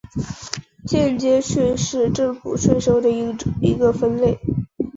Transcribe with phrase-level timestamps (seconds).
[0.83, 3.11] 间接税是政府税收的
[3.61, 4.35] 一个分类。